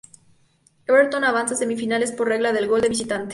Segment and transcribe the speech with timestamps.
[0.87, 3.29] Everton avanza a semifinales por regla del gol de visitante.